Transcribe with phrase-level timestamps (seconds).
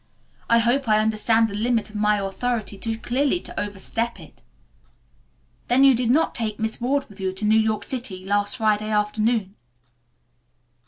[0.49, 4.41] I hope I understand the limit of my authority too clearly to overstep it."
[5.67, 8.89] "Then you did not take Miss Ward with you to New York City last Friday
[8.89, 9.53] afternoon?"